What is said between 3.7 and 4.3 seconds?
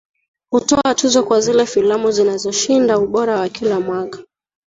mwaka